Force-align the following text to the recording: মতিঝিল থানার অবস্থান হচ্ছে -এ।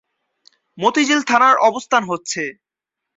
মতিঝিল 0.77 1.21
থানার 1.23 1.55
অবস্থান 1.61 2.03
হচ্ছে 2.03 2.41
-এ। 2.45 2.57